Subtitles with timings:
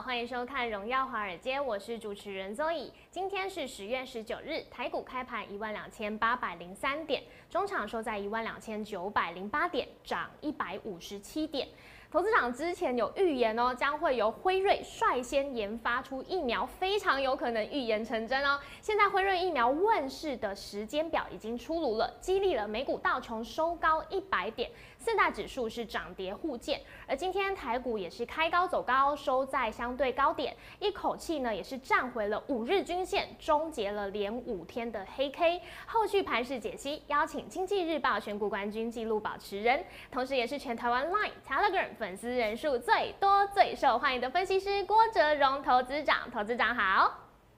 [0.00, 2.90] 欢迎收看《荣耀华尔街》，我是主持人 Zoe。
[3.10, 11.68] 今天是十月十九日，台股开盘一万两千八百零三点，中场收在一万两千九百零八点，涨一百五十七点。
[12.10, 18.58] 投资长之前有预言哦，将会由辉瑞率先研发出疫苗，非常有可能预言成真哦。
[18.82, 26.80] 现在辉瑞疫苗问世的时间表已经出炉了，激励了美股道琼收高一百点，四大指数是涨跌互见。
[27.06, 35.62] 而今天台股也是开高走高，收在相对高点，一口气呢也是站回了五日均线，终结了连五天的黑 K。
[35.86, 46.16] 后续盘势解析，邀请经济日报选股冠军纪录保持人，同时也是全台湾 Line、Telegram 粉丝人数最多、最受欢迎的分析师郭哲荣投资长。
[46.32, 47.12] 投资长好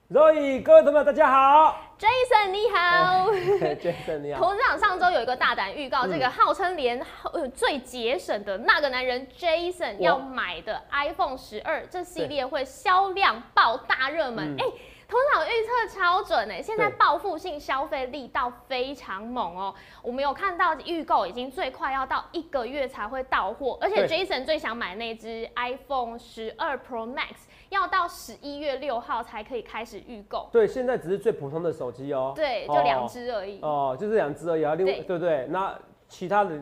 [0.09, 1.79] Roy，各位朋友大家好。
[1.97, 3.31] ，Jason 你好。
[3.31, 4.43] Jason 你好。
[4.43, 14.65] 投资长上周有一个大胆预告，这个号称连呃最节省的那个男人 Jason 要买的 iPhone 十二这系列会销量爆大热门，嗯哎、
[15.13, 19.71] 头脑预测超准哎、现在对报复性消费力道非常猛哦。
[20.01, 30.49] 我们有看到预购已经最快要到一个月才会到货，而且 Jason 最想买那只 iPhone 十二 Pro Max 要到十一月六号才可以开始预购。
[30.51, 32.33] 对，现在只是最普通的手机哦。
[32.35, 33.61] 对，就哦两只而已。
[33.61, 35.45] 哦，就是两只而已啊，另外对对不对？
[35.51, 36.59] 那其他的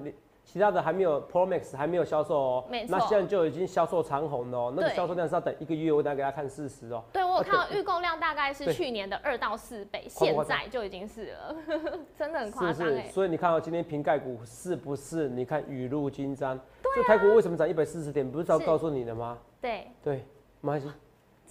[0.52, 7.02] 其他的还没有 Pro Max 还没有销售哦，没错那现在就已经销售长虹了哦，那个销售量是要等一个月，我等下给大家看事实哦。
[7.14, 11.56] 对，我有啊看到预购量大概是去年的二到四倍，现在就已经是了，
[12.20, 12.52] 真的很？
[12.52, 13.08] 夸张哎。
[13.10, 15.30] 所以你看到、今天瓶盖股是不是？
[15.30, 16.60] 你看雨露均沾。
[16.94, 18.30] 对、台股为什么涨一百四十点？
[18.30, 19.38] 不是早告诉你的吗？
[19.62, 20.16] 对，对，
[20.60, 20.92] 没关系。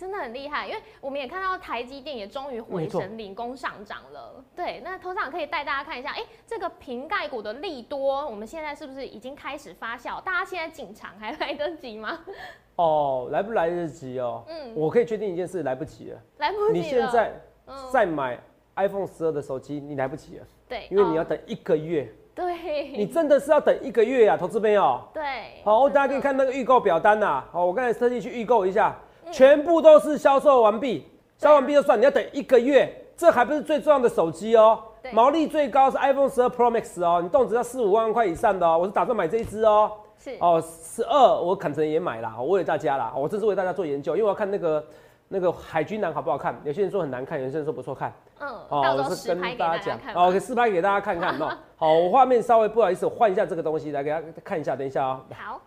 [0.00, 4.42] 真的很厉害，因为我们也看到台积电也终于回神领工上涨了。
[4.56, 10.18] 对，那头长可以带大家看一下，哎、这个瓶盖股的利多，我们现在是不是已经开始发酵？
[10.22, 12.18] 大家现在进场还来得及吗？
[12.76, 14.42] 哦，来不来得及哦？
[14.48, 16.18] 嗯，我可以确定一件事，来不及了。
[16.38, 16.72] 来不及了。
[16.72, 18.38] 你现在嗯再买
[18.76, 22.10] iPhone 十二的手机，你来不及了，对，因为你要哦等一个月。
[22.32, 24.98] 对，你真的是要等一个月呀、投资朋友。
[25.12, 25.22] 对，
[25.62, 31.06] 好，我大家可以看那个预购表单呐、好，我刚才特地去预购一下，嗯全部都是销售完毕，
[31.38, 35.12] 销售完毕就算，你要等一个月，这还不是最重要的手机哦对。
[35.12, 39.92] 毛利最高是 iPhone 十二 Pro Max 哦，你动辄要四五万块以上的哦，我是打算买这一支哦。
[40.18, 44.84] 是哦，十二我砍成也买啦，我为了大家啦，我这是为大家做研究，因为我要看那个
[45.28, 48.12] 那个海军蓝好不好看，有些人说很难看，有些人说不错看。
[48.38, 50.22] 嗯，哦，我是跟大家讲，大家看吧。
[50.22, 51.50] 哦，给试拍给大家看看哦。
[51.76, 55.60] 好，我画面稍微不好意思，我换一下这个东西来给大家看一下，等一下啊、好，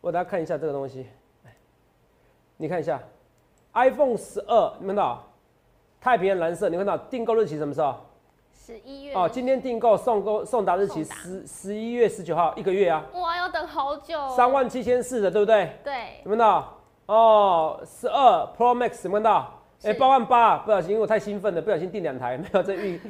[0.00, 1.06] 我给大家看一下这个东西，来
[2.60, 3.00] 你看一下
[3.72, 5.24] ，iPhone 十二，你们看到
[5.98, 7.94] 太平洋蓝色，你看到订购日期什么时候？
[8.52, 14.34] 十一月哦，今天订购送购送达日期十十一月十九号，一个月啊，哇，要等好久哦。
[14.36, 15.72] 三万七千四的，对不对？
[15.82, 16.78] 对，有没有看到？
[17.06, 19.62] 哦，十二 Pro Max 有没有看到？
[19.82, 23.00] 哎，是八万八，不小心因为我太兴奋了，不小心订两台，没有这预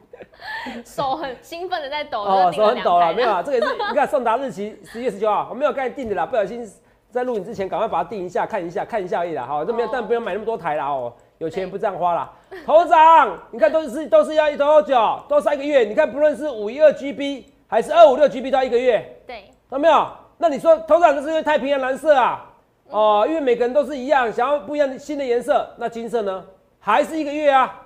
[0.86, 3.42] 手很兴奋的在抖，哦，手很抖了，没有啊？
[3.42, 6.66] 这个也是你看送达日期十一月十九号，我没有刚才订的啦，不小心
[7.10, 9.44] 在录影之前赶快把它定一下，看一下，看一下而已啦。
[9.46, 12.32] 好，这没有，哦但不用买那么多台啦哦，有钱不这样花啦。
[12.64, 15.84] 头长，你看都是都是要一多久，都是一个月。
[15.84, 20.06] 你看不论是五一二 GB 还是二五六 GB 都要一个月，对，看到没有？
[20.38, 22.46] 那你说头长这是因为太平洋蓝色啊？
[22.88, 26.44] 哦，因为每个人都是一样，想要不一样的新的颜色，那金色呢？
[26.78, 27.82] 还是一个月啊？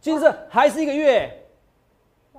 [0.00, 1.41] 金色还是一个月。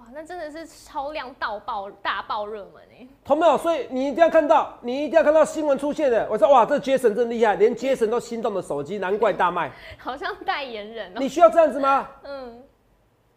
[0.03, 3.57] 哇，那真的是超量到爆大爆热门哎，同没有？
[3.57, 6.27] 所以你一定要看到，你一定要看到新闻出现的。
[6.29, 9.71] 我说哇，这 Jason 真厉害，连 Jason 都心动的手机，难怪大卖。
[9.97, 11.19] 好像代言人哦。
[11.19, 12.05] 你需要这样子吗？
[12.23, 12.61] 嗯，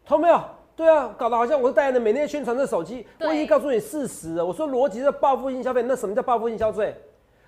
[0.05, 0.43] 同没有？
[0.75, 3.07] 对啊，搞得好像我是代言人，每天宣传这手机。
[3.17, 4.45] 对我已经告诉你事实了。
[4.45, 6.95] 我说逻辑是报复性消费，那什么叫报复性消费？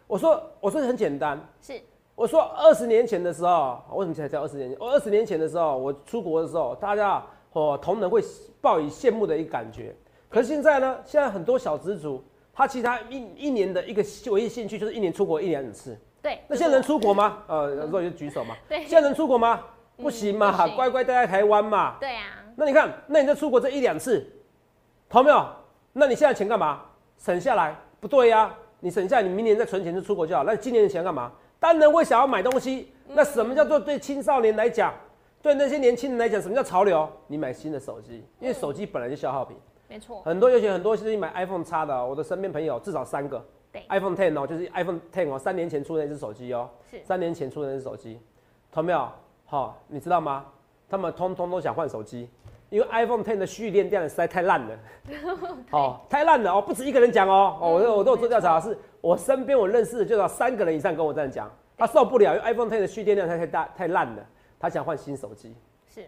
[0.06, 1.38] 我说我说很简单。
[1.60, 1.80] 是
[2.14, 4.78] 我说二十年前的时候，为什么才叫二十年前？
[4.78, 7.22] 我二十年前的时候，我出国的时候，大家
[7.52, 8.22] 哦同仁会
[8.60, 9.94] 抱以羡慕的一个感觉。
[10.28, 12.22] 可是现在呢，现在很多小资族，
[12.52, 15.98] 他其他一一年的一个唯一兴趣就是一年出国一两次。
[16.20, 16.38] 对。
[16.48, 17.42] 那现在能出国吗？
[17.46, 18.54] 呃，有时候就举手嘛。
[18.68, 19.60] 对现在能出国吗？
[19.96, 21.96] 不行嘛，乖乖待在台湾嘛。
[21.98, 22.24] 对啊，
[22.56, 24.24] 那你看，那你再出国这一两次，
[25.08, 25.44] 投没有？
[25.92, 26.82] 那你现在钱干嘛？
[27.16, 30.44] 省下来，不对呀、你省下来，你明年再存钱就出国就好。
[30.44, 31.32] 那今年的钱干嘛？
[31.58, 32.92] 当然会想要买东西。
[33.08, 34.94] 那什么叫做对青少年来讲，
[35.40, 37.08] 对那些年轻人来讲，什么叫潮流？
[37.26, 39.56] 你买新的手机，因为手机本来就消耗品。
[39.88, 43.42] 没错，很多尤其很多是买 iPhone 叉的、哦，我的身边朋友至少三个。
[43.70, 48.18] 对，iPhone Ten 哦，就是 iPhone Ten 哦，三年前出的那只手机哦，是三年前出的那只手机，
[48.72, 49.08] 同没有？
[49.44, 50.46] 好、你知道吗？
[50.88, 52.28] 他们通通都想换手机，
[52.70, 54.78] 因为 iPhone Ten 的蓄电量实在太烂了，
[55.70, 64.26] 哦，太烂了哦，不止一个人讲哦，哦，我都我都有做调查，是我身边我认识的就少三个人以上跟我这样讲，他受不了，因为 iPhone Ten 的蓄电量太太大太烂了，
[64.58, 65.54] 他想换新手机。
[65.86, 66.06] 是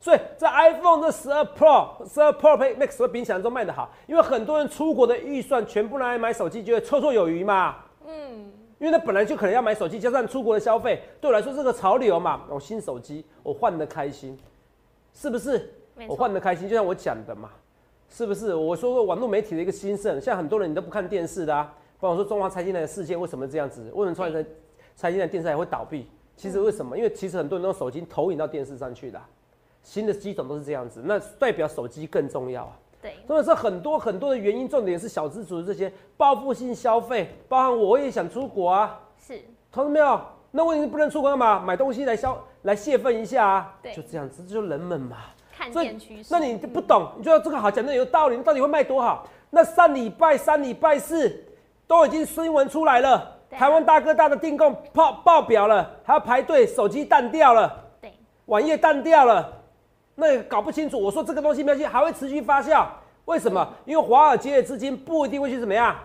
[0.00, 7.76] 所以在 iPhone 这十二 Pro、十二 Pro Max 会比你想象中卖的好，因为很多人出国的预算全部拿来买手机，就会绰绰有余嘛。
[8.06, 12.42] 嗯，因为他本来就可能要买手机，加上出国的消费，对我来说是个潮流嘛。
[12.48, 14.38] 我新手机，我换的开心，
[15.12, 15.74] 是不是？
[16.06, 17.50] 我换的开心，就像我讲的嘛，
[18.08, 18.54] 是不是？
[18.54, 23.90] 我说过网络媒体的一个兴盛，像很多人你都不看电视的啊，帮我说中华财经台的事件为什么这样子？
[23.94, 24.48] 为什么中华财
[24.94, 26.08] 财经台电视台会倒闭？
[26.38, 26.96] 其实为什么？
[26.96, 29.28] 因为其实很多人用手机投影到电视上去的啊、
[29.82, 32.72] 新的机种都是这样子，那代表手机更重要啊。
[33.02, 39.40] 对，真的是很多很多的原因，重点是小资族的这些报复性消费，包含我也想出国啊，是
[39.72, 40.20] 同志没有？
[40.50, 41.60] 那问题是不能出国干嘛？
[41.60, 43.78] 买东西来消来泄愤一下啊？
[43.82, 45.16] 对就这样子，这就是人们嘛。
[45.52, 46.28] 看趋势。
[46.30, 49.26] 那你不懂，你觉得这个好讲的有道理，你到底会卖多好？
[49.50, 51.44] 那上礼拜三、礼拜四
[51.86, 58.12] 都已经新闻出来了，台湾大哥大的订购爆爆表了，还要排队，手机淡掉了，对
[58.46, 59.62] 网页淡掉了，
[60.14, 61.00] 那也搞不清楚。
[61.00, 62.86] 我说这个东西没关系，还会持续发酵，
[63.24, 63.68] 为什么？
[63.84, 65.96] 因为华尔街的资金不一定会去怎么样，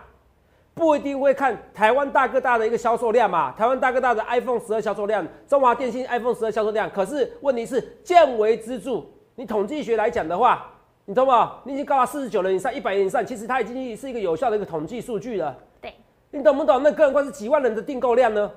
[0.74, 3.52] 不一定会看台湾大哥大的一个销售量嘛。
[3.52, 9.02] 台湾大哥大的 iPhone 十二销售量，中华电信 iPhone 十二销售量，可是问题是见微知著。
[9.36, 10.70] 你统计学来讲的话，
[11.04, 11.56] 你懂吗？
[11.64, 15.56] 你已经高达四十九人以上、一百人以上，其实它已经是一个有效的一个统计数据了。
[15.80, 15.92] 对，
[16.34, 16.82] 你懂不懂？
[16.82, 18.50] 那更何况是几万人的订购量呢？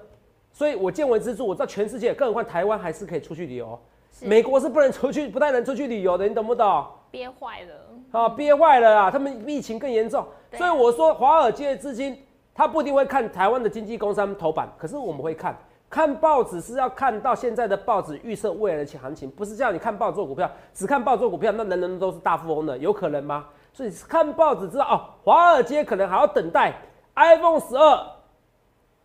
[0.51, 3.79] 所以我见微知著，我知道全世界，更何况台湾还是可以出去旅游，
[4.21, 6.85] 美国是不能出去，不太能出去旅游的，你懂不懂？
[7.11, 8.19] 憋坏了。
[8.19, 9.11] 啊，憋坏了啊！
[9.11, 12.17] 他们疫情更严重，啊所以我说华尔街的资金，
[12.55, 15.55] 他不一定会看台湾的经济工商头版，可是我们会看。
[15.89, 23.45] 看报纸是要看到现在的报纸预测未来的行情，不是叫你看报做股票，只看报做股票，那人人都是大富翁的，有可能吗？
[23.71, 26.73] 所以看报纸知道哦，华尔街可能还要等待
[27.17, 27.99] iPhone 十二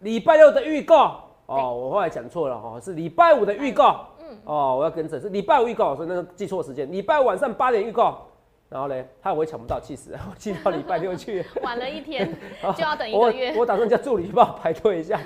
[0.00, 4.06] 礼拜六的预告哦，我后来讲错了哦，是礼拜五的预告。
[4.20, 6.91] 嗯，哦，我要更正，是礼拜五预告，所以那个记错时间。
[6.91, 8.26] 礼拜五晚上八点预告，
[8.69, 11.44] 然后嘞，他我会抢不到，气死了， 我记到礼拜六去。
[11.62, 12.32] 晚了一天
[12.76, 13.55] 就要等一我个月。
[13.56, 15.19] 我打算叫助理帮我排队一下，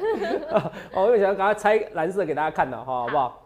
[0.94, 3.42] 哦，因为想要赶快拆蓝色给大家看的，哈，好不好？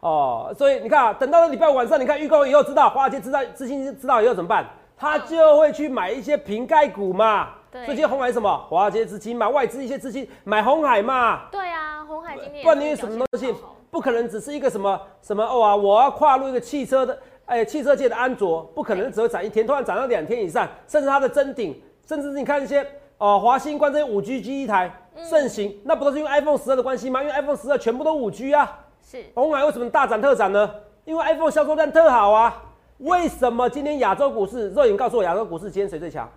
[0.00, 4.66] 哦，所以你看啊，等到了礼拜五晚上，你看预告以后，知道华尔街知道资金知道以后怎么办？
[4.96, 7.50] 他就会去买一些瓶盖股嘛。
[7.70, 8.66] 对最近红海什么？
[8.68, 11.48] 华尔街资金嘛，外资一些资金买红海嘛。
[11.50, 13.54] 对啊，红海今天也不然你是什么东西？
[13.90, 15.76] 不可能只是一个什么什么哦啊！
[15.76, 22.86] 我要跨入一个汽车的，哎，汽车界的安卓，不可能只会涨一天，突然涨到两天以上，甚至它的真顶，甚至是你看一些
[23.16, 24.90] 哦，华星光这些五 G 机一台
[25.28, 27.22] 盛行，那不都是因为 iPhone 十二的关系吗？
[27.22, 30.70] 因为 iPhone 十二全部都五 G 啊，是红海为什么大涨特涨呢？
[31.04, 32.64] 因为 iPhone 销售量特好啊。
[32.98, 34.70] 为什么今天亚洲股市？
[34.70, 36.28] 肉眼告诉我，亚洲股市今天谁最强？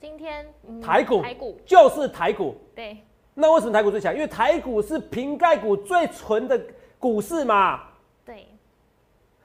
[0.00, 2.54] 今天、嗯台股台股就是台股。
[2.74, 2.96] 对
[3.34, 4.14] 那为什么台股最强？
[4.14, 6.60] 因为台股是瓶盖股最纯的
[6.98, 7.82] 股市嘛。
[8.24, 8.46] 对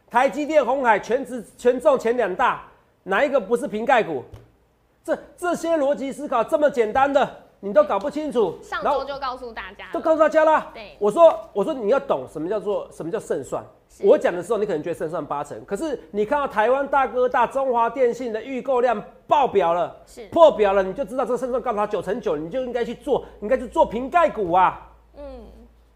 [0.09, 2.63] 台积电、红海全值权重前两大，
[3.03, 4.23] 哪一个不是瓶盖股？
[5.03, 8.57] 这这些逻辑思考这么简单的，你都搞不清楚。
[8.61, 10.69] 上周就告诉大家，都告诉大家啦。
[10.73, 13.63] 对我说我说你要懂什么叫做什么叫胜算。
[13.93, 24.89] 是我讲的时候，你可能觉得胜算八成，可是你看到台湾大哥大中华电信的预购量爆表了，是破表了，你就知道这个胜算告诉他九成九，你就应该去做，应该去做瓶盖股啊。
[25.17, 25.23] 嗯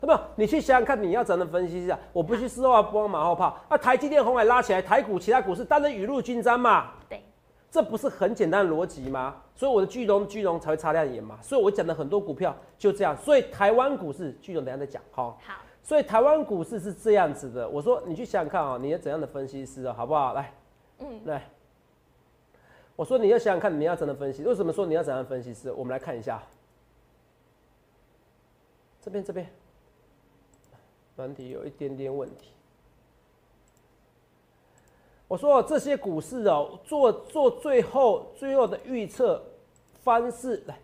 [0.01, 0.19] 有没有？
[0.35, 1.97] 你去想想看，你要怎样分析一下？
[2.11, 3.57] 我不去事后啊，不往马后炮。
[3.69, 6.91] 啊，台积电、红海拉起来，台股其他股市当然雨露均沾嘛。
[7.07, 7.23] 对
[7.71, 9.35] 这不是很简单的逻辑吗？
[9.55, 11.37] 所以我的巨龙巨龙才会擦亮眼嘛。
[11.41, 13.17] 所以我讲的很多股票就这样。
[13.17, 15.23] 所以台湾股市巨龙等一下再讲哈。
[15.23, 17.69] 好所以台湾股市是这样子的。
[17.69, 20.33] 我说你去想想看啊、你要怎样的分析师啊，好不好？
[20.33, 20.51] 来，
[20.97, 21.47] 嗯来，
[22.95, 24.43] 我说你要想想看，你要怎样的分析？
[24.43, 25.71] 为什么说你要怎样的分析师？
[25.71, 26.41] 我们来看一下，
[28.99, 29.47] 这边这边，
[31.17, 32.49] 软体有一点点问题。
[35.27, 39.39] 我说这些股市哦，做做最后最后的预测
[40.03, 40.79] 方式，来，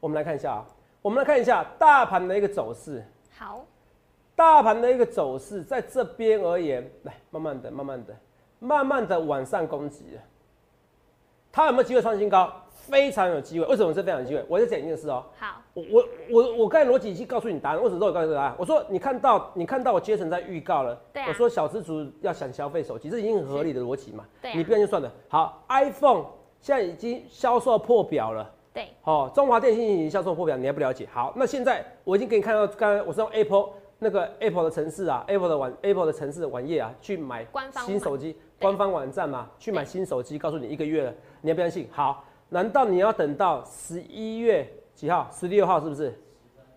[0.00, 0.66] 我们来看一下啊，
[1.02, 3.04] 我们来看一下大盘的一个走势。
[3.36, 3.64] 好
[4.34, 8.14] 大盘的一个走势，在这边而言，来慢慢的、慢慢的、
[8.58, 10.20] 慢慢的往上攻击了。
[11.50, 12.52] 它有没有机会创新高？
[12.68, 13.66] 非常有机会。
[13.66, 14.44] 为什么是非常有机会？
[14.46, 15.24] 我再讲一件事哦。
[15.38, 18.54] 好，我我我我刚才逻辑已经告诉你答案，为什么都有告诉你答案？
[18.58, 24.24] 我说你看到你看到我杰森在预告了，对啊我说小资族要想消费手机，这已经很合理的逻辑嘛。
[24.42, 25.10] 对啊你不然就算了。
[25.28, 26.26] 好，iPhone
[26.60, 28.52] 现在已经销售破表了。
[28.76, 31.08] 对，哦，中华电信已经销售破表，你还不了解？
[31.10, 37.46] 好，那现在我已经给你看到，刚才我是用 Apple 那个 Apple 的城市啊，Apple 的网 Apple 的城市的网页啊，去买
[37.86, 41.88] 新手机，官方网站嘛，去买新手机，告诉你一个月了，你要不相信？
[41.90, 45.26] 好，难道你要等到十一月几号？
[45.32, 46.20] 十六号是不是？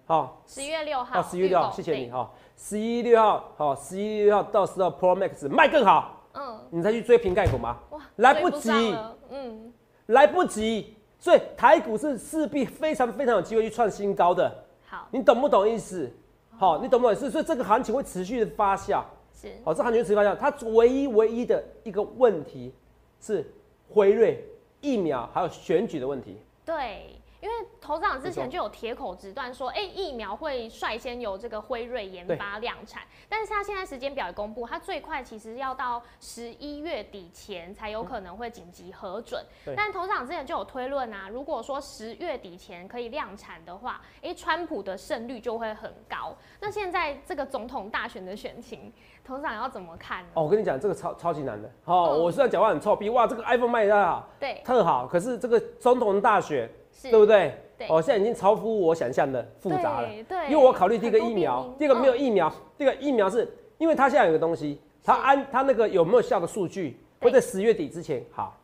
[0.05, 2.31] 好、十一月六号，到十一月六号，谢谢你对哈。
[2.55, 7.77] 十一月六号，好，十一月六号到时候 Pro Max 卖更好，嗯，你再去追瓶盖股吗？
[7.89, 9.73] 哇，来不及了，嗯，
[10.05, 14.49] 来不及，所以台股是势必非常非常有机会去创新高的。
[14.85, 16.09] 好，你懂不懂意思？
[16.57, 17.29] 好、你懂不懂意思？
[17.29, 19.03] 所以这个行情会持续的发酵。
[19.33, 20.35] 是，好、这行情会持续发酵。
[20.35, 22.73] 它唯一唯一的一个问题
[23.21, 23.45] 是
[23.89, 24.43] 辉瑞
[24.79, 26.37] 疫苗还有选举的问题。
[26.65, 27.15] 对。
[27.41, 39.43] 因为头长之前就有铁口直断说，哎、疫苗会率先由这个辉瑞研发量产，但是他现在时间表也公布，他最快其实要到十一月底前才有可能会紧急核准。
[39.63, 46.35] 对但头长之前就有推论啊，如果说十月底前可以量产的话，哎、川普的胜率就会很高。
[46.59, 48.91] 那现在这个总统大选的选情，
[49.23, 50.29] 头长要怎么看呢？
[50.33, 51.69] 哦，我跟你讲，这个超超级难的。
[51.85, 57.53] 哦，嗯我虽然讲话很臭屁，哇，这个 iPhone 卖的好，对，特好，可是这个总统大选，是，对不对？
[57.77, 60.07] 对哦，现在已经超乎我想象的复杂了。
[60.07, 68.57] 对对，因为我考虑第一个疫苗，第二个没有嗯疫苗，第二个疫苗是因为它现在有个东西，它是安它那个有没有效的数据对会在十月底之前好。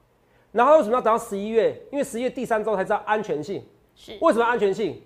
[0.52, 1.80] 然后为什么要等到十一月？
[1.92, 3.64] 因为十一月第三周才知道安全性。
[3.96, 5.02] 是为什么安全性？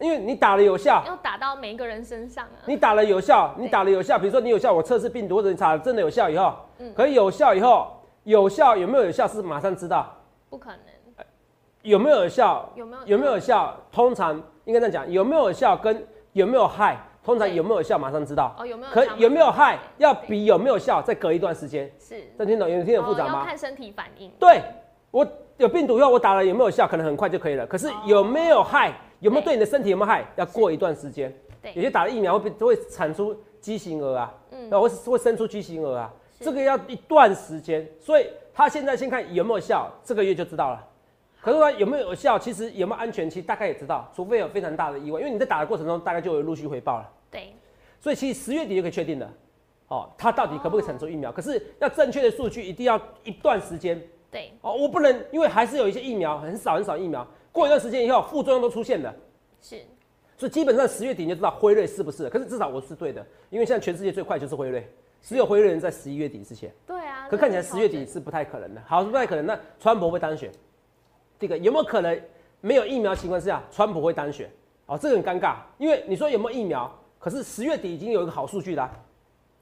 [0.00, 2.58] 因为你打了有效，要打到每一个人身上啊。
[2.66, 7.92] 你打了有效，你打了有效，比如说你有效，我测试病毒或者你打了真的有效以后，嗯可以有效以后，
[8.24, 10.12] 有效有没有有效是马上知道，
[10.50, 10.78] 不可能，
[11.84, 18.56] 有没有有效有没有有没有有效，通常应该这样讲，有没有有效跟有没有害，通常有没有有效马上知道。
[18.58, 18.64] 哦？
[18.64, 21.90] 有没有可有没有害，要比有没有效再隔一段时间。
[22.00, 22.68] 是这听懂？
[22.68, 23.44] 有听得很复杂吗？
[23.44, 24.30] 看身体反应。
[24.38, 24.62] 对，
[25.10, 25.26] 我
[25.58, 27.66] 有病毒以后，我打了有没有效，可能很快就可以了。
[27.66, 31.30] 可是有没有害，有没有对你的身体有没有害，要过一段时间。
[31.74, 36.10] 有，些打了疫苗会会产出畸形儿啊，嗯然后会会生出畸形儿啊，
[36.40, 37.86] 这个要一段时间。
[38.00, 40.82] 所以他现在先看有没有效，这个月就知道了。
[41.44, 47.12] 可是说有没有有效，其实有没有安全期大概也知道，除非有非常大的意外，因为你在打的过程中大概就有陆续回报了。
[47.30, 47.52] 对，
[48.00, 49.30] 所以其实十月底就可以确定了，
[49.88, 51.30] 哦，它到底可不可以产出疫苗？
[51.30, 59.14] 可是要正确的数据，一定要一段时间对，哦，我不能，因为还是有一些疫苗很少很少疫苗，过一段时间以后副作用都出现了，
[59.60, 59.82] 是，
[60.38, 62.30] 所以基本上十月底你就知道辉瑞是不是了。
[62.30, 64.88] 可是至少我是对的，因为现在全世界最快就是辉瑞，
[65.20, 67.28] 只有辉瑞能在十一月底之前，对啊。
[67.28, 68.82] 可看起来十月底是不太可能的。
[68.86, 69.44] 好，是不太可能。
[69.44, 70.50] 那川普会当选，
[71.44, 72.18] 这个有没有可能
[72.62, 74.50] 没有疫苗情况下，川普会当选？
[74.86, 78.90] 哦，这个很尴尬，因为你说有没有疫苗，可是十月底已经有一个好数据啦、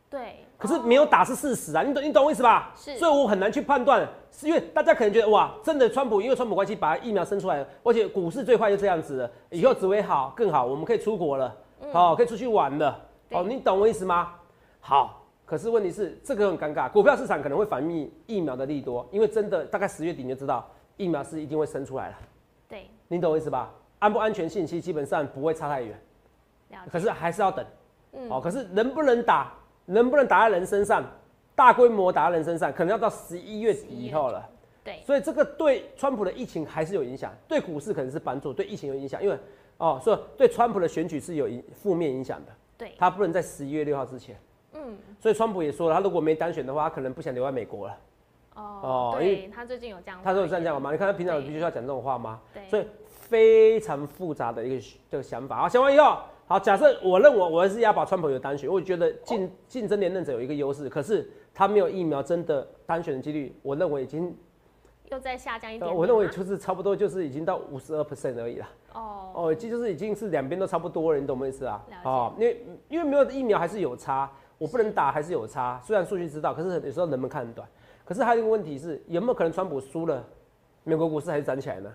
[0.09, 2.73] 对，可是没有打是事实啊，你懂你懂我意思吧？
[2.77, 11.53] 是所以我很难去判断，是因为大家可能觉得哇，真的川普因为川普关系把疫苗生出来了，而且股市最快就这样子了，以后只会好更好，我们可以出国了，
[11.93, 12.97] 好、可以出去玩了，
[13.31, 14.35] 哦，你懂我意思吗？
[14.79, 22.19] 好，可是问题是这个很尴尬，股票市场可能会反映疫苗的利多，因为真的大概十月底你就知道疫苗是一定会生出来了，
[22.69, 23.73] 对，你懂我意思吧？
[23.99, 25.99] 安不安全性其实基本上不会差太远。
[26.91, 27.65] 可是还是要等。
[28.13, 29.53] 嗯好、可是能不能打，
[29.87, 31.05] 能不能打在人身上，
[31.55, 34.49] 大规模打在人身上，可能要到十一月底以后了。
[34.83, 39.39] 对，所以这个对川普的疫情还是有影响，对股市可能是帮助，对疫情有影响，因为
[39.79, 44.37] 哦，所以对川普的选举是有影负面影响的，对，他不能在十一月六号之前。
[44.75, 47.97] 嗯，所以川普也说了，他如果没当选的话，他可能不想留在美国了。
[48.55, 50.93] 哦对他最近有这样，他说有这样讲吗？
[50.93, 52.41] 你看他平常有必须要讲这种话吗？
[52.53, 55.57] 对，所以非常复杂的一个这个想法。
[55.57, 64.37] 好，讲完以后，好，假设我认为我还是要把川普有单选，我觉得竞竞争连任者有一个优势，可是他没有疫苗，真的单选的几率，我认为已经，
[65.07, 68.69] 又在下降一点呃，我认为就是差不多就是已经到五十二 percent 而已了。
[68.93, 77.67] 哦，哦，这就是已经是两边都差不多了，你懂我意思啊哦，因为因为没有疫苗还是有差，我不能打还是有差，虽然数据知道，可是有时候人们看很短。
[78.05, 80.25] 可是还有一个问题是，有没有可能川普输了，
[80.85, 81.91] 美国股市还是涨起来呢？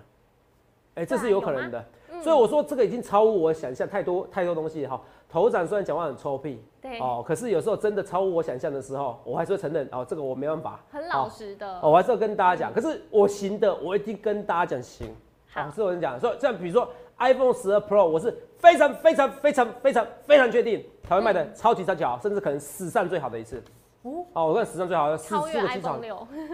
[0.95, 1.79] 哎、这是有可能的。
[1.79, 1.87] 嗯
[2.23, 4.99] 所以我说这个已经超乎我想象，太多太多东西哈。
[5.29, 10.79] 头长虽然讲话很臭屁，对，哦，可是有时候真的超乎我想象的时候，我还是会承认哦，这个我没办法。
[10.89, 15.13] 很老实的，哦，我还是要跟大家讲，可是我行的，我一定跟大家讲行。
[15.53, 23.61] 好好，是我跟你讲，所以像比如说 iPhone 十二 Pro，我是非常非常非常非常非常确定台湾卖的超级超级好，甚至可能史上最好的一次。
[24.07, 25.99] 哦，好，我看史上最好的四四个机场，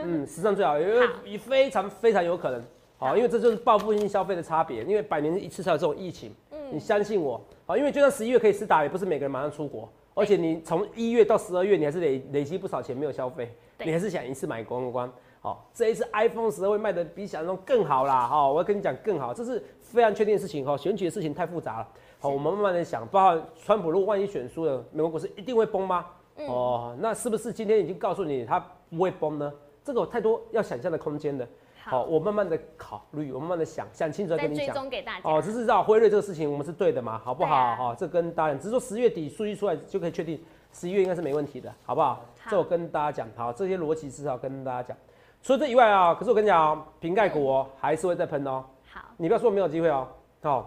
[0.01, 1.13] 嗯，史上最好，因为好。
[1.23, 2.61] 也非常非常有可能。
[2.97, 6.33] 好，因为这就是报复性消费的差别，因为百年一次才有这种疫情。
[6.51, 6.57] 嗯。
[6.71, 15.11] 你嗯，相信我，好，因为就算十一月可以施打，也不是每个人马上出国，而且你从一月到十二月，你还是累累积不少钱没有消费，你还是想一次买光光。
[15.41, 20.65] 好，这一次 iPhone 十二会卖的比想象中更好啦，哈，我要跟你讲更好，这是非常确定的事情。
[20.65, 21.87] 哈，选举的事情太复杂了，
[22.19, 22.35] 好，是。
[22.35, 26.05] 我们慢慢的想，包括川普如果万一选输了，美国股市一定会崩吗？
[26.37, 28.59] 嗯哦，那是不是今天已经告诉你它
[28.89, 29.53] 不会崩呢？
[29.83, 31.47] 这个有太多要想象的空间的。
[31.83, 34.73] 好，好，我慢慢的考虑，我慢慢的想，想清楚再跟你讲。
[34.73, 35.29] 踪给大家。
[35.29, 37.75] 哦，只是知道辉瑞这个事情我们是对的嘛，好不好？
[37.75, 42.15] 好、这跟大家讲，只是说十月底数据出来就可以确定，十一月应该是没问题的，好不好？
[42.39, 44.97] 好这我跟大家讲，好，这些逻辑至少跟大家讲。
[45.41, 50.07] 除了这以外啊，可是我跟你讲哦，瓶盖股哦、还是会再喷哦，好，你不要说没有机会哦。
[50.41, 50.57] 好、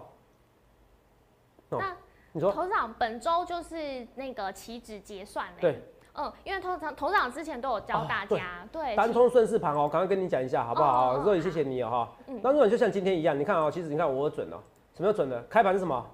[1.69, 1.97] 哦那
[2.37, 5.59] 你说头长本周就是那个期指结算嘞。
[5.59, 5.81] 对，
[6.13, 11.15] 嗯，因为头长头长之前都有教哦大家，对，单冲顺势盘哦，赶快跟你讲一下好不好？
[11.15, 12.39] 哦哦，肉也谢谢你哦哈嗯。
[12.39, 14.61] 当中就像今天一样，你看哦，其实你看我有准哦，
[14.93, 15.41] 什么叫准的？
[15.49, 16.05] 开盘是什么？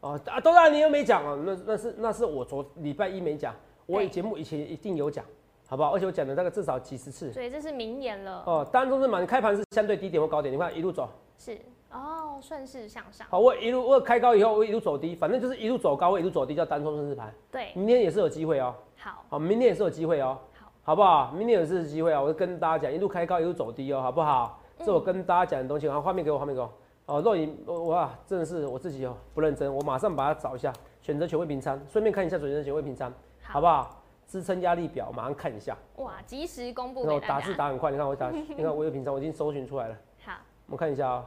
[0.00, 3.54] 哦啊，都让你又没讲哦，那那是那是我昨礼拜一没讲，
[3.86, 5.24] 我对节目以前一定有讲，
[5.68, 5.94] 好不好？
[5.94, 7.32] 而且我讲了大概至少几十次。
[7.32, 11.08] 所以这是明年了，哦，单中是嘛，你开盘是相对低点或高点，你看一路走，
[11.38, 11.56] 是
[11.90, 17.32] 哦，顺势向上，好，我一路我开高以后我一路走低，反正就是一路走高，我一路走低叫单冲顺势盘。
[17.50, 21.32] 对，明天也是有机会哦，好，好，明天也是有机会哦，好，好不好？
[21.32, 24.60] 明天也是有机会啊，我就跟大家讲，一路开高一路走低哦，好不好？
[24.84, 26.70] 这我跟大家讲的东西，好，画面给我，画面给我。
[27.06, 33.10] 哦，若影，我我啊，真的是我自己哦，不认真，我马上把它找一下，选择权位平仓，顺便看一下选择权位平仓，
[33.42, 34.02] 好不好？
[34.26, 40.32] 支撑压力表马上看一下，哇，及时公布然后打字打很快，你看我打， 你看我有平仓，我已经搜寻出来了，好，
[40.66, 41.26] 我们看一下啊、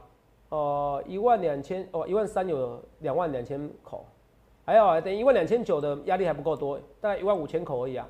[0.52, 4.04] 哦，一万两千，哦，一万三有两万两千口，
[4.66, 8.06] 还有啊，等一万两千九的压力还不够多，大概一万五千口而已啊。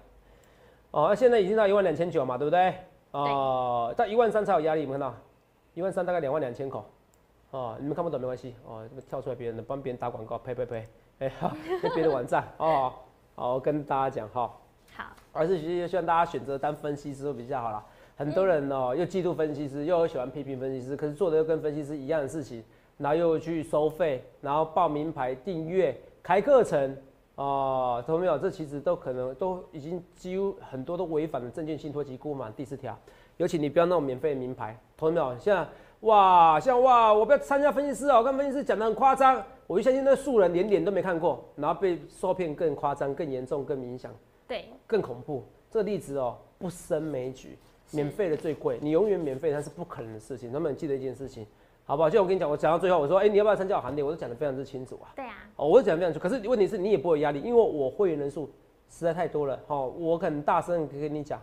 [0.90, 2.74] 哦，那现在已经到一万两千九嘛，对不对？
[3.12, 5.14] 哦，到一万三才有压力，有没有看到？
[5.74, 6.84] 一万三大概两万两千口。
[7.52, 10.88] 哦，你们看不懂没关系，哦，这个跳出来别人的，帮别人打广告，呸呸呸，
[11.20, 12.92] 哎、好，跟别的网站哦，
[13.36, 14.50] 好，我跟大家讲哈。
[14.96, 17.84] 好，而是希希望大家选择当分析师会比较好啦。
[18.16, 22.62] 很多人哦、又嫉妒分析师，又喜欢批评分析师，可是做的又跟分析师一样的事情，
[22.98, 26.96] 然后又去收费，然后报名牌、订阅、开课程，
[27.34, 28.38] 哦、同没有？
[28.38, 32.96] 这其实都可能都已经几乎很多都违反了证券信托及估码第四条。
[33.38, 35.36] 尤其你不要那种免费的名牌，同没有？
[35.38, 35.66] 现在
[36.00, 44.12] 哇，像哇，我不要参加分析师哦，我看分析师讲的很夸张，我就相信那素人连脸都没看过，然后被受骗更夸张、更严重、更影响。
[44.46, 45.44] 对，更恐怖。
[45.70, 50.52] 这个例子哦，不胜枚举，是免费的最贵，你永远免费，那是不可能的事情。
[50.52, 51.46] 他们记得一件事情，
[51.84, 52.08] 好不好？
[52.10, 54.02] 就我跟你讲，我讲到最后，我说，哎、你要不要参加我行列？
[54.02, 55.12] 我都讲得非常之清楚啊。
[55.14, 56.28] 对啊，哦，我都讲得非常清楚。
[56.28, 58.46] 可是问题是你也不会有压力，因为我会员人数
[58.88, 59.60] 实在太多了。
[59.66, 61.40] 哦，我很大声地跟你讲，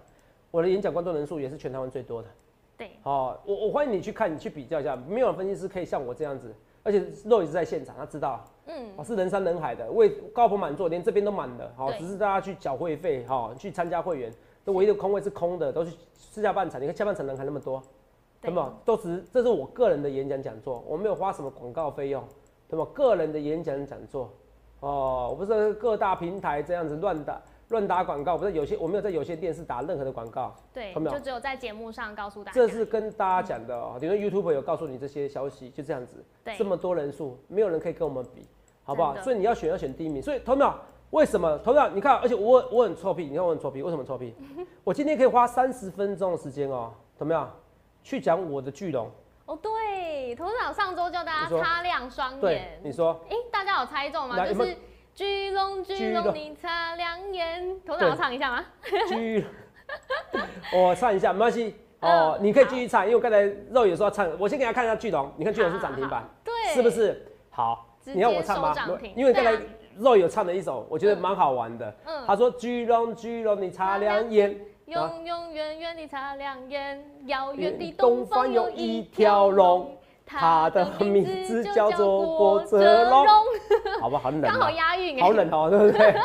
[0.52, 2.28] 我的演讲观众人数也是全台湾最多的。
[2.78, 8.46] 对，哦，我我欢迎你去看，你去比较一下，没有分析师可以像我这样子，而且肉也是在现场，他知道。
[8.68, 11.74] 嗯，哦，是人山人海的，为高朋满座，连这边都满了。
[11.76, 14.32] 好、对只是大家去缴会费，哈、去参加会员，
[14.70, 16.80] 那唯一的空位是空的，都是是下半场。
[16.80, 17.82] 你看下半场人还那么多，
[18.40, 18.76] 对对吗？
[18.86, 22.24] 都只是这是我个人的演讲讲座，我没有花什么广告费用，
[22.68, 22.86] 对吗？
[22.94, 24.32] 个人的演讲讲座，
[24.82, 33.98] 哦，我不是各大平台这样子乱打乱打广告，不是有些我没有在有些电视打任何的广告，对，就只有在节目上告诉大家，这是跟大家讲的哦。
[34.00, 36.24] 比如说 YouTube 有告诉你这些消息，就这样子。
[36.44, 38.46] 对这么多人数，没有人可以跟我们比，
[38.84, 40.22] 好不好所以你要选要选第一名。
[40.22, 40.80] 所以投票
[41.12, 41.90] 为什么投票？
[41.90, 44.34] 你看，而且我我很臭屁，你看我很臭屁，为什么臭屁？
[44.84, 47.52] 我今天可以花三十分钟的时间哦，怎么样
[48.04, 49.10] 去讲我的巨龙。
[49.46, 54.48] 哦，对，头长上周叫大家擦亮双对眼，，你说哎、大家有猜中吗？
[54.48, 54.78] 就是
[55.16, 57.82] 巨龙巨龙，你擦亮眼。
[57.84, 58.64] 头长对要唱一下吗？
[59.08, 59.44] 巨，
[60.72, 63.42] 我 唱一下，没关系哦，嗯你可以继续唱，因为我刚才
[63.72, 66.90] 肉眼说要唱，我先给大家看一下巨龙，你看巨龙是涨停板对，是不？
[66.90, 67.26] 是？
[67.50, 68.76] 好，你要我唱吗？
[69.16, 69.60] 因为刚才啊
[70.00, 71.94] 肉有唱的一首，我觉得蛮好玩的。
[72.06, 72.24] 嗯。
[72.26, 74.60] 他说：“巨龙，巨龙，你擦亮眼。”
[74.90, 83.26] 永永远远你擦亮眼，遥远的东东方有一一条条龙龙，它的名名字字叫做郭哲郭哲龙。
[83.26, 83.36] 龙，
[84.02, 84.32] 好吧好？
[84.32, 86.16] 很冷刚好啊，押韵哎，好冷哦， 对不对？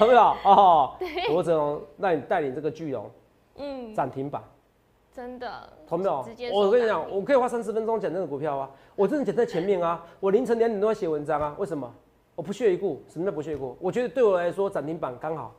[0.00, 0.20] 有没有？
[0.44, 0.92] 哦，
[1.30, 3.10] 罗哲龙那你带领这个巨龙
[3.56, 4.40] 嗯，涨停板，
[5.12, 6.24] 真的，同没有？
[6.52, 11.92] 我跟你讲，我可以花三十分钟讲这个股票啊，我真的讲在前面啊，我凌晨两点多在写文章啊，为什么？
[12.36, 13.74] 我不屑一顾，什么叫不屑一顾？
[13.80, 15.54] 我觉得对我来说涨停板刚好，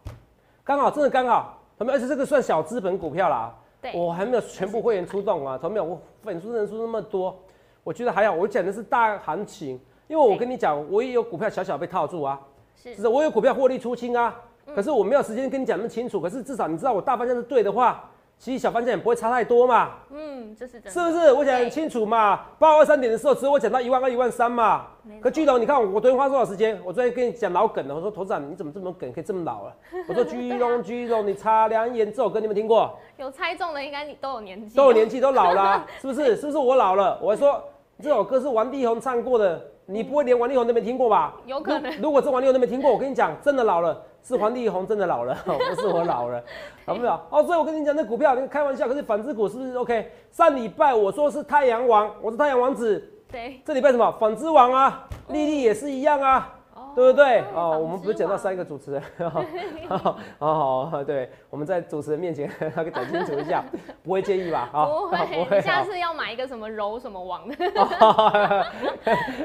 [0.63, 1.97] 刚好，真的刚好，懂没有？
[1.97, 5.83] 而且这个算小资本股票啦，对，我还没有全部会员出动啊，同没有？
[5.83, 7.35] 我粉丝人数那么多，
[7.83, 8.35] 我觉得还好。
[8.35, 12.39] 我讲的是大行情，因为我跟你讲，我也有股票小小被套住啊，
[12.75, 14.39] 是是我有股票获利出清啊，
[14.75, 16.21] 可是我没有时间跟你讲那么清楚。
[16.21, 18.07] 可是至少你知道我大方向是对的话，
[18.39, 19.91] 其实小方向也不会差太多嘛。
[20.11, 20.91] 嗯，这是真的。
[20.91, 21.33] 是不是？
[21.33, 22.41] 我讲得很清楚嘛。
[22.59, 24.85] 八二三点的时候，只有我讲到一万二、一万三嘛。
[25.19, 26.79] 可巨龙，你看我昨天花多少时间？
[26.85, 27.95] 我昨天跟你讲老梗了。
[27.95, 29.75] 我说，头长你怎么这么梗，可以这么老了？
[30.07, 32.97] 我说巨龙，巨龙，你擦亮眼，这首歌你有听过？
[33.17, 36.35] 有猜中的应该你都有年纪，都有年纪，都老了， 是不是？
[36.35, 37.19] 是不是我老了？
[37.21, 37.61] 我还说
[38.01, 41.33] 这首歌是王力宏唱过的，你不会连王力宏都没听过吧？
[41.45, 42.01] 有可能。
[42.01, 43.99] 如果这王力宏都没听过，我跟你讲，真的老了。
[44.21, 46.43] 是王力宏真的老了， 不是我老了，
[46.85, 47.25] 好不好？
[47.31, 50.11] 哦，所以我跟你讲，那股票你开玩笑，可是纺织股是不是 OK？
[50.29, 53.61] 上礼拜我说是太阳王，我是太阳王子，对。
[53.63, 55.07] 这礼拜什么纺织王啊？
[55.29, 56.53] 丽丽也是一样啊，
[56.97, 57.43] 对不对？
[57.53, 60.17] 哦，我们不是讲到三个主持人，好
[60.89, 63.63] 好对，我们在主持人面前 那个讲清楚一下，
[64.01, 64.67] 不会介意吧？
[64.73, 65.61] 不会，不会。
[65.61, 67.55] 下次要买一个什么柔什么王的，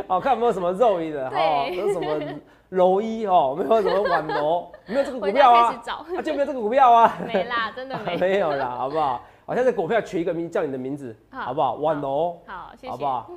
[0.08, 1.28] 好看有没有什么肉衣的？
[1.28, 2.40] 对，有什么？
[2.70, 5.82] 柔一哦，没有什么晚柔，没有这个股票啊，
[6.16, 9.20] 啊就没有这个股票啊，没啦，真的没，没有啦，好不好？
[9.44, 11.74] 好像在股票取一个名叫你的名字，好不好？
[11.74, 13.30] 婉柔，好，谢谢，好不好？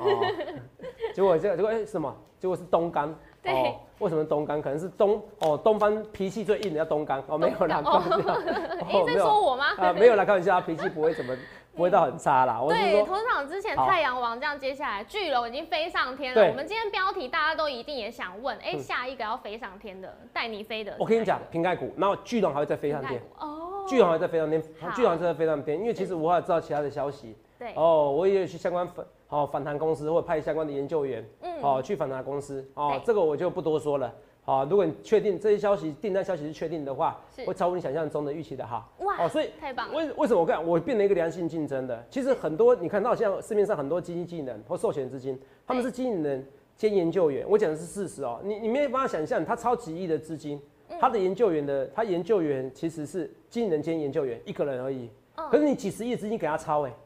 [1.13, 2.15] 结果这个结果哎什么？
[2.39, 3.13] 结果是东干，
[3.45, 4.61] 对，为什么东刚？
[4.61, 9.65] 可能是东哦，东方脾气最硬的叫东刚哦，没有啦，开玩笑， 你在说我吗？
[9.77, 11.35] 啊，没有啦，开玩笑，脾气不会怎么。
[11.75, 12.57] 不会到很差啦。
[12.69, 16.47] 对，头场之前太阳王这样接下来，巨龙已经飞上天了。
[16.47, 20.95] 我们今天标题大家都一定也想问，哎，下一个要飞上天的，带你飞的。
[20.97, 23.21] 我跟你讲，瓶盖股，然后巨龙还会再飞上天。
[23.39, 23.83] 哦。
[23.85, 24.63] 巨龙还会再飞上天，
[24.95, 27.35] 巨龙再飞上天，因为其实我也知道其他的消息。
[27.59, 27.73] 对。
[27.75, 32.65] 哦，我也有去相关反好反弹公司，或派相关的研究员，嗯，好去反弹公司。
[32.75, 34.13] 哦，这个我就不多说了。
[34.43, 38.87] 好，如果你确定这些消息订单消息是确定的话，会超乎你想象中的预期的哈。
[38.99, 39.91] 哇，哦，所以太棒。
[39.91, 42.05] 为为什么我看我变成一个良性竞争的？
[42.11, 45.35] 其实很多你看到像市面上很多基金经理人或授权资金，
[45.65, 47.43] 他们是经理人兼研究员。
[47.49, 50.61] 我讲的是事实哦，你你没有办法想象，他超几亿的资金，
[50.99, 55.09] 他的研究员的他研究员其实是经理人兼研究员一个人而已。
[55.49, 56.89] 可是你几十亿资金给他抄哎。
[56.89, 57.01] 对啊。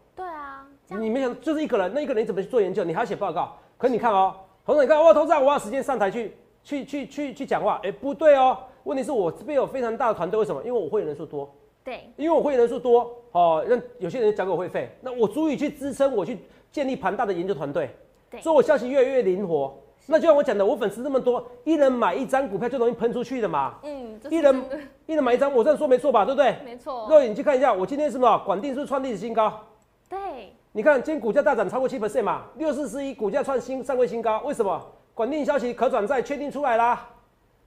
[0.98, 2.84] 你没想就是一个人，那一个人你怎么去做研究？
[2.84, 3.56] 你还要写报告。
[3.78, 6.36] 可是你看哦，头长你看哇，头长我有时间上台去。
[6.62, 8.56] 去去去去讲话，哎，不对哦。
[8.84, 10.62] 问题是我这边有非常大的团队，为什么？
[10.62, 11.50] 因为我会员人数多。
[11.86, 12.02] 对。
[12.18, 16.38] 因为我会员人数多，哦，那有些人交给我会费，那我足以去支撑我去
[16.70, 17.90] 建立庞大的研究团队。
[18.30, 18.42] 对。
[18.42, 19.74] 所以我消息越来越灵活。
[20.06, 23.76] 那就像我讲的，我粉丝这么多，一人买一张股票就容易喷出去的嘛。
[23.84, 24.20] 嗯。
[24.30, 24.64] 一人
[25.06, 26.26] 一人买一张，我这样说没错吧？
[26.26, 26.56] 对不对？
[26.66, 27.08] 没错。
[27.08, 28.38] 各位，你去看一下，我今天是什么？
[28.46, 29.62] 广定是不是创历史新高？
[30.10, 30.54] 对。
[30.72, 34.80] 你看今天股价大涨超过七 percent 嘛，六四四一股价创新上位新高，为什么？
[35.16, 37.08] 广定消息可转债确定出来啦。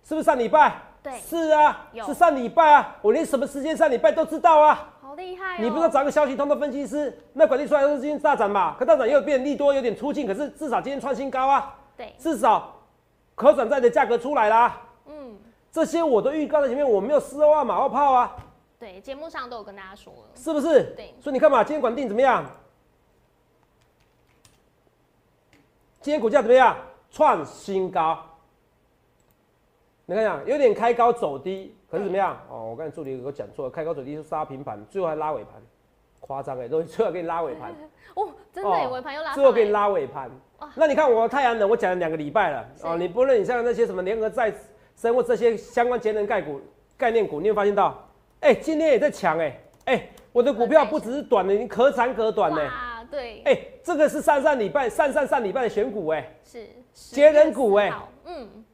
[0.04, 0.72] 是不是上礼拜？
[1.02, 5.58] 对，是啊，是上礼拜啊，我连什么时间上礼拜都知道啊，好厉害！
[5.58, 8.76] 你不知道找个消息通的分析师，那管定出来是今天大涨嘛？
[8.78, 11.74] 可大涨又变利多，有点出境，可是至少今天创新高啊。
[11.96, 12.72] 对，至少
[13.34, 14.80] 可转债的价格出来啦。
[15.06, 15.36] 嗯，
[15.72, 18.36] 这些我都预告在前面，我没有丝袜马后炮啊。
[18.78, 20.94] 对，节目上都有跟大家说了，是不是？
[20.96, 22.44] 对，所以你看嘛，今天管定怎么样？
[26.02, 26.76] 今天股价怎么样？
[27.12, 28.18] 创新高。
[30.04, 32.36] 你看下，有点开高走低，可是怎么样？
[32.50, 35.62] 哦，我刚才助理给我讲错了，开高走低是杀平盘，最后还拉尾盘，
[36.18, 37.72] 夸张哎，都最后给你拉尾盘。
[38.16, 39.32] 哦，真的，尾盘又拉。
[39.32, 40.28] 最后给你拉尾盘。
[40.74, 44.52] 那你看我太阳能，我讲了两个礼拜了哦，你不论你像那些什么联合再
[44.96, 46.60] 生或这些相关节能概股、
[46.96, 47.96] 概念股，你有发现到？
[48.40, 52.60] 哎，今天也在抢哎哎，我的股票不只是短的，你可长可短呢。
[53.12, 53.42] 啊，对。
[53.44, 57.92] 哎，这个是上上礼拜、上上上礼拜的选股哎，是节能股哎，
[58.24, 58.64] 嗯。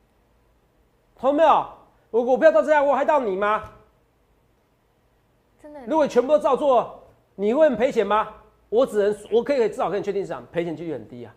[1.17, 1.67] 同没有？
[2.11, 3.65] 我股票都这样，我还到你吗？
[5.61, 5.81] 真的。
[5.87, 7.03] 如果全部都照做，
[7.35, 8.29] 你会赔钱吗？
[8.69, 11.35] 我只能，我可以至少跟你确定是赔钱几率很低啊。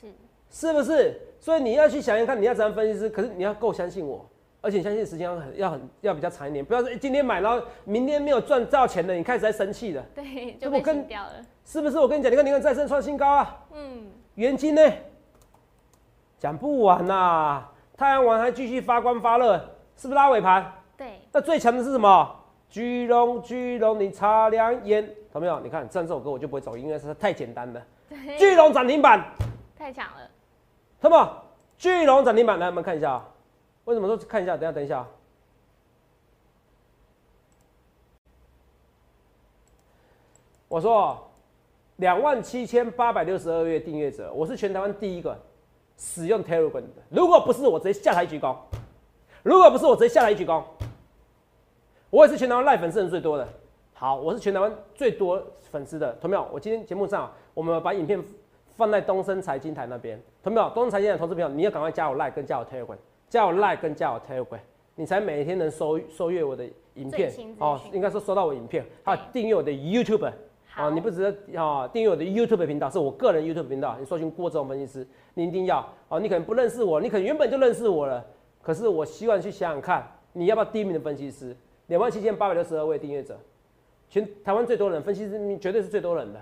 [0.00, 0.06] 是，
[0.50, 1.18] 是不是？
[1.40, 3.08] 所以你要去想想看，你要怎样分析师？
[3.08, 4.28] 可是你要够相信我，
[4.66, 10.04] 而且相信时间要很要很要比较长一点，不要说今天买，然后明天没有赚到钱的，你开始在生气了。
[10.12, 11.34] 对， 就被跟掉了。
[11.64, 12.00] 是不是？
[12.00, 13.64] 我跟你讲，你看，你看再生创新高啊。
[13.72, 14.08] 嗯。
[14.34, 14.82] 元金呢？
[16.36, 17.64] 讲不完呐。
[17.96, 19.56] 太阳王还继续发光发热，
[19.96, 20.72] 是不是拉尾盘？
[20.96, 21.20] 对。
[21.30, 22.36] 那最强的是什么？
[22.68, 25.60] 巨龙，巨龙，你擦亮眼，懂没有？
[25.60, 27.80] 你看，这首歌我就不会走，因为是太简单了。
[28.36, 29.24] 巨龙涨停板，
[29.78, 30.28] 太强了。
[31.00, 31.42] 什么？
[31.78, 33.28] 巨龙涨停板，来我们看一下啊。
[33.86, 34.56] 为什么说看一下？
[34.56, 35.06] 等下，等一下。
[40.68, 41.28] 我说，
[41.96, 45.36] 两万七千八百六十二月订阅者，我是全台湾第一个。
[45.98, 48.54] 使用 Telegram 的，如果不是我直接下台鞠躬，
[49.42, 50.62] 如果不是我直接下台鞠躬，
[52.10, 53.48] 我也是全台湾赖粉丝人最多的。
[53.94, 56.46] 好，我是全台湾最多粉丝的，同没有？
[56.52, 58.22] 我今天节目上，我们把影片
[58.74, 60.68] 放在东森财经台那边，同没有？
[60.74, 64.58] 东森财经台投资朋友，你要赶快加我赖跟加我 Telegram，加我赖跟加我 Telegram，
[64.94, 70.30] 你才每天能收收阅我的影片哦，应该说收到我影片，还有订阅我的 YouTube
[70.66, 78.24] 好哦，你不只是啊订阅我的 YouTube 频道，是我个人 YouTube 频道，你搜寻郭总分析师，你一定要哦，你可能不认识我，你可能原本就认识我了，
[78.62, 81.56] 可是我希望去想想看，你要不要第一名的分析师？
[81.86, 83.38] 两万七千八百六十二位订阅者，
[84.08, 86.40] 全台湾最多人，分析师绝对是最多人的。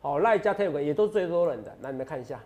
[0.00, 2.40] 好、赖加 Telegram 也都是最多人的，来你们看一下。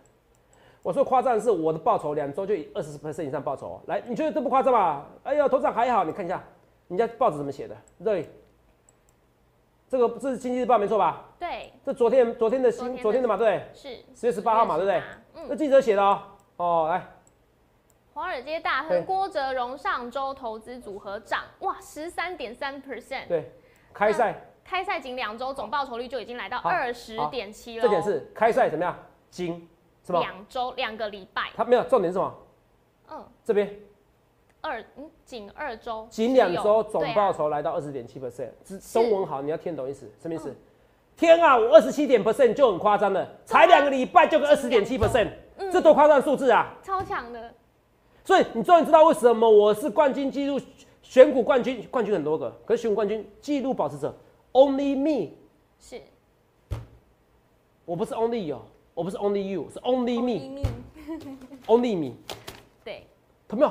[0.86, 3.80] 我说夸张的是，我的报酬两周就以二十 percent 以上报酬哦。
[3.88, 5.04] 来，你觉得这不夸张吧？
[5.24, 6.40] 哎呀，头长还好，你看一下，
[6.86, 7.76] 人家报纸怎么写的？
[8.04, 8.30] 对，
[9.88, 11.24] 这个这是经济日报没错吧？
[11.40, 15.02] 对，这昨天昨天的新昨天的昨天的嘛，对，是十月十八号嘛，对不对？
[15.34, 16.22] 嗯，那记者写的哦。
[16.58, 17.04] 哦，来，
[18.14, 23.52] 华尔街大亨郭哲荣上周投资组合涨哇十三点三 percent，对，
[23.92, 27.82] 开赛开赛仅两周，总报酬率就已经来到二十点七了。
[27.82, 28.96] 这点是开赛怎么样？
[29.28, 29.68] 金
[30.06, 30.20] 是吧？
[30.20, 32.34] 两周两个礼拜，它没有重点是什么？
[33.10, 33.74] 嗯，这边。
[34.60, 38.78] 二嗯仅二周，仅两周总报酬来到二十点七 percent，是。
[38.78, 40.54] 中文好，你要听懂意思，什么意思？
[41.16, 45.30] 天啊，我二十七点 percent 就很夸张了，才两个礼拜就个二十点七 percent，
[45.72, 46.74] 这多夸张数字啊！
[46.82, 47.54] 超强的，
[48.24, 50.60] 所以你终于知道为什么我是冠军纪录
[51.00, 54.12] 选股冠军，冠军很多个，可是选股冠军纪录保持者
[54.52, 55.32] only me，
[55.78, 56.00] 是。
[57.84, 58.60] 我不是 only you，
[58.96, 62.14] 我不是 only you，是 only me，only me，
[62.82, 63.06] 对，
[63.46, 63.70] 懂没有？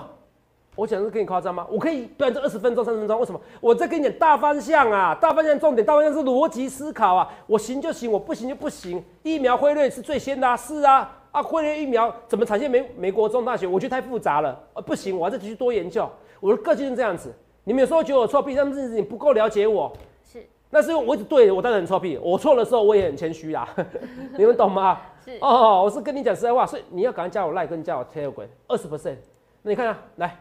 [0.75, 1.65] 我讲的是跟你夸张吗？
[1.67, 3.41] 我可以短这二十分钟、三十分钟，为什么？
[3.59, 7.27] 我在跟你讲大方向啊，大方向重点，大方向是逻辑思考啊。
[7.47, 9.03] 我行就行，我不行就不行。
[9.23, 13.65] 疫苗辉瑞是最先的啊，是啊，啊，辉瑞疫苗怎么产线美美国中大学？
[13.65, 16.07] 我觉得太复杂了，呃，不行，我还是继续多研究。
[16.39, 17.33] 我的个性是这样子，
[17.63, 19.91] 你们有时候觉得我臭屁，但是你不够了解我。
[20.23, 23.67] 是那是因为我一直对我当然很臭屁，我错的时候我也很谦虚啊，
[24.37, 24.99] 你们懂吗？
[25.25, 29.17] 是哦，我是跟你讲实在话，所以你要赶快加我 Line 跟加我 Telegram，二十 percent。
[29.63, 30.39] 那你看啊，来，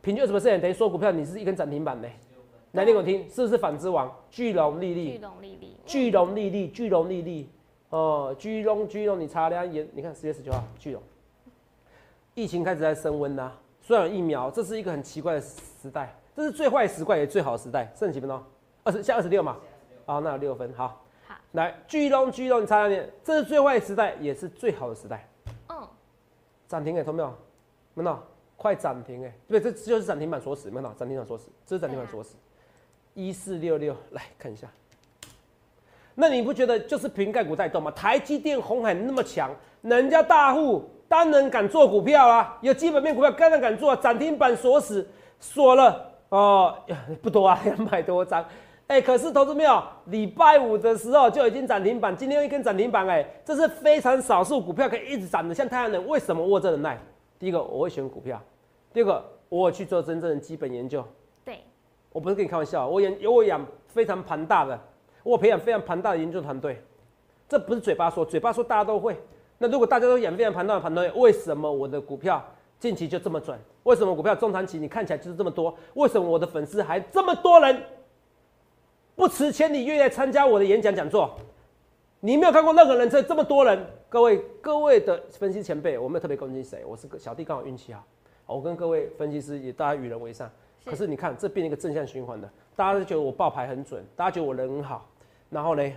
[0.00, 2.08] 平均二十 percent 等于说股票你是一根涨停板呢。
[2.72, 4.14] 来你给我听，是不是纺织王？
[4.30, 7.48] 巨龙丽丽巨丽，龙丽丽，巨龙丽丽，巨龙丽丽，
[7.88, 11.02] 哦，巨龙巨龙，你查两眼，你看十月十九号，巨龙。
[12.34, 17.90] 疫情开始在升温呐、虽然有疫苗，这是一个很奇怪的时代，这是最坏时代也最好的时代。
[17.96, 18.38] 剩几分钟？
[18.84, 19.56] 二十，现在二十六嘛。
[20.04, 21.02] 好，那有六分，好。
[21.56, 25.26] 好，来，巨龙巨龙，你查两眼，这是最坏的时代，也是最好的时代。
[25.68, 25.88] 嗯，
[26.68, 27.34] 涨停哎，看到没有？
[27.94, 28.18] 没有？
[28.56, 29.32] 快涨停哎！
[29.48, 30.88] 对，这就是涨停板锁死，没有？
[30.98, 32.36] 涨停板锁死，这是涨停板锁死。
[33.14, 34.68] 一四六六，来看一下。
[36.14, 37.90] 那你不觉得就是瓶盖股带动吗？
[37.90, 39.50] 台积电、红海那么强，
[39.82, 45.06] 人家大户当然敢做股票啊，有基本面股票当然敢做、啊，涨停板锁死，
[45.40, 46.76] 锁了哦，
[47.22, 48.44] 不多啊，两百多张。
[48.88, 56.96] 哎、可是投资没有，礼拜五的时候就已经涨停板，今天又一根涨停板，哎，这是非常少数股票可以一直涨的，像太阳能，为什么我这能耐？
[57.38, 58.40] 第一个我会选股票，
[58.92, 61.04] 第二个我去做真正的基本研究，
[61.44, 61.58] 对，
[62.12, 64.78] 我不是跟你开玩笑，我养有我养非常庞大的，
[65.24, 66.80] 我培养非常庞大的研究团队，
[67.48, 69.20] 这不是嘴巴说，嘴巴说大家都会。
[69.58, 72.44] 那如果大家都养非常庞大的团队，为什么我的股票
[72.78, 73.58] 近期就这么准？
[73.82, 75.76] 为什么股票中长期你看起来就是这么多？
[75.94, 77.82] 为什么我的粉丝还这么多人
[79.16, 81.34] 不辞千里愿意来参加我的演讲讲座？
[82.20, 88.04] 你没有看过任何人这这么多人，各位各位的分析前辈，我没有特别攻击谁，我是个小弟刚好运气好，
[88.46, 90.50] 我跟各位分析师也大家与人为善。
[90.84, 95.06] 可是你看，这变成一个正向循环的，大家都觉得我爆牌很准，大家觉得我人很好，
[95.48, 95.92] 然后呢，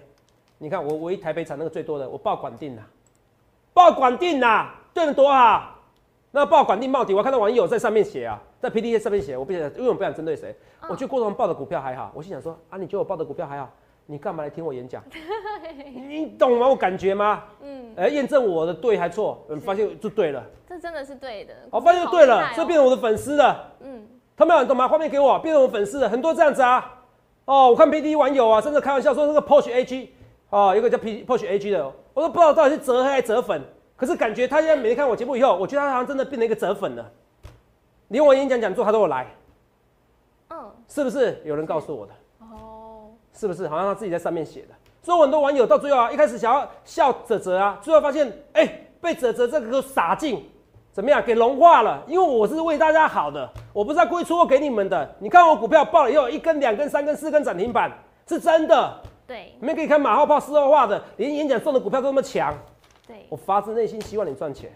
[0.58, 2.88] 你看我唯一台北场那个最多的，我爆管定啦，
[3.74, 5.79] 报管定啦，对的多好。
[6.32, 10.56] 那报管定报底，我看到网友在上面写啊，在 P D A 上面写，我不想，因为我不想针对谁，
[10.88, 13.68] 我觉得郭总报的股票还好，我心想说啊，你觉得我报的股票还好，
[14.06, 15.02] 你干嘛来听我演讲？
[16.08, 16.68] 你懂吗？
[16.68, 17.44] 我感觉吗？
[17.64, 23.74] 嗯，哎、验证我的对还错，嗯发现就对了，这真的是对的，我发现就对了，好厉害哦变成我的粉丝了。
[23.80, 24.88] 嗯，他们有懂吗？
[24.88, 26.94] 画面给我，变成我粉丝了，很多这样子啊。
[27.46, 30.14] 哦，我看 P D 网友啊，甚至开玩笑说那个 Porsche A G，
[30.52, 33.60] 哦，有一个叫 P Porsche A G 的，我都不知道到底是折黑还是折粉。
[34.00, 37.06] 可是感觉他现在每天看我节目以后，我觉得他好像真的变成一个折粉了。
[38.08, 39.28] 连我演讲讲座他都有来，
[40.52, 41.42] 嗯，是不是？
[41.44, 43.68] 有人告诉我的，哦，是不是？
[43.68, 44.68] 好像他自己在上面写的。
[45.02, 48.66] 所以我很多网友到最后啊，一开始想要笑泽泽啊，最后发现，哎、
[49.02, 50.50] 被泽泽这个傻劲
[50.94, 52.02] 怎么样给融化了？
[52.08, 55.16] 因为我是为大家好的，我不是要故意出货给你们的。
[55.20, 57.92] 你看我股票爆了以后，一根、两根、三根、四根涨停板，
[58.28, 59.02] 是真的。
[59.28, 62.58] 对你们可以看马后炮、事后化的，连演讲送的股票都那么强。
[63.10, 64.72] 对我，发自内心希望你赚钱。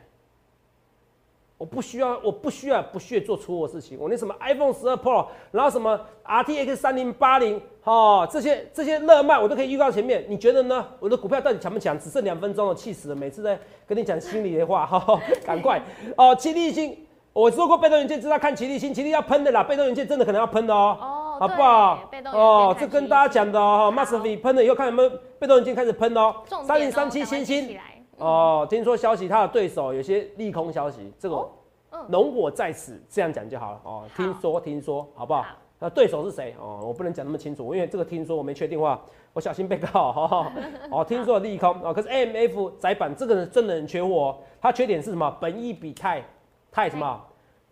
[1.56, 3.98] 我不需要，我不需要不屑做出货事情。
[4.02, 10.26] 我那什么 iPhone 十二 Pro，然后什么 RTX 三零八零，哦，这些这些热卖我都可以预告前面。
[10.28, 10.86] 你觉得呢？
[11.00, 11.98] 我的股票到底强不强？
[11.98, 13.16] 只剩两分钟了，气死了！
[13.16, 15.80] 每次在跟你讲心里的话，哈、哈，赶快
[16.18, 16.36] 哦！
[16.36, 22.10] 齐立新我说过被动元件知道看齐力新，齐力要喷的啦，被动元件真的可能要喷的哦，哦，好不好？
[22.12, 27.80] 对被动元件看齐这跟大家讲的哦，好 m a s v 喷了以后看有没有被动元件开始喷哦，三零三七星星
[28.18, 31.50] 哦，听说消息他的对手有些利空消息，这个哦
[31.92, 34.04] 嗯容我在此这样讲就好了哦。
[34.16, 35.50] 听说听说，好不好好？
[35.80, 36.80] 那对手是谁哦？
[36.84, 39.00] 我不能讲那么清楚，因为这个听说我没确定话，
[39.34, 40.52] 我小心被告哈。
[40.90, 45.30] 哦， 听说利空哦，可是 AMF 窄板这个人真的很缺货哦，它缺点是什么？
[45.42, 46.24] 本益比太
[46.72, 47.22] 太什么？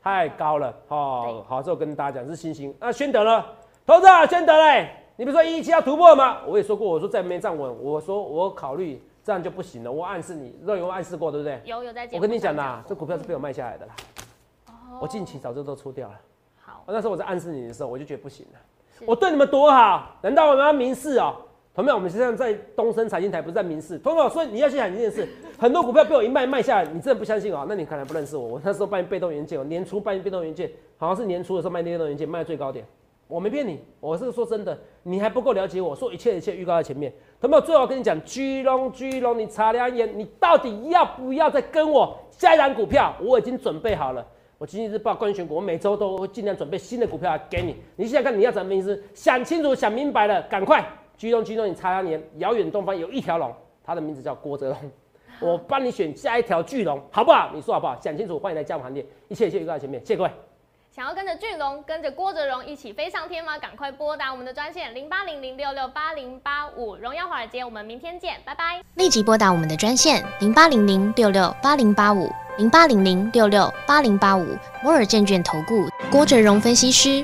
[0.03, 1.45] 太高了哦。
[1.47, 2.75] 好，这我跟大家讲是新兴。
[2.79, 3.45] 那宣德呢？
[3.85, 6.39] 投资啊，宣德嘞，你不是说一一七要突破吗？
[6.45, 9.91] 我也说过，我说再没站稳，我说我考虑这样就不行了。
[9.91, 11.61] 我暗示你，肉有暗示过对不对？
[11.65, 13.93] 有有在节我跟你讲啦这股票是被我卖下来的啦。
[14.67, 16.19] 哦我近期早就都出掉了。
[16.57, 18.59] 好，那时候我在暗示你的时候，我就觉得不行了。
[19.05, 21.35] 我对你们多好，难道我们要明示哦？
[21.73, 23.97] 同学们，我们现在在东升财经台，不是在明示。
[23.97, 27.65] 同学们，所以你要去想一件事， 很多股票被我一卖卖下来，你真的不相信哦？
[27.67, 28.45] 那你可能不认识我。
[28.45, 32.85] 我那时候卖被动元件，我年初卖被动元件，好像是年初的时候卖被动元件，卖最高点。
[33.31, 37.09] 我没骗你，我是说真的，你还不够了解我，说一切一切预告在前面。
[37.39, 43.15] 同学们，最后跟你讲，居龙居龙，你擦亮眼，你到底要不要再跟我下一档股票？
[43.21, 44.27] 我已经准备好了。
[44.57, 47.77] 我经济日报关于选股，我每周都会尽量准备新的股票来给你。
[47.95, 49.01] 你现在看你要怎么分析？
[49.13, 53.49] 想清楚、想明白了，赶快居龙居龙，你擦亮眼，遥远东方有一条龙，
[53.81, 54.77] 它的名字叫郭哲龙。
[55.39, 57.49] 我帮你选下一条巨龙，好不好？
[57.55, 57.97] 你说好不好？
[58.01, 60.31] 想清楚，欢迎来加入行列，一切一切预告在前面，谢谢各位。
[60.93, 63.57] 想要跟着巨龙、跟着郭哲荣一起飞上天吗？
[63.57, 68.81] 赶快拨打我们的专线零八零零六六八零八五，荣耀华尔街，我们明天见，拜拜。
[68.95, 74.45] 立即拨打我们的专线零八零零六六八零八五零八零零六六八零八五
[74.83, 77.23] 摩尔证券投顾郭哲荣分析师。